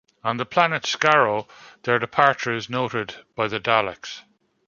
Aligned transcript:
On 0.23 0.37
the 0.37 0.47
planet 0.47 0.81
Skaro, 0.81 1.47
their 1.83 1.99
departure 1.99 2.51
is 2.55 2.71
noted 2.71 3.17
by 3.35 3.45
the 3.47 3.59
Daleks. 3.59 4.23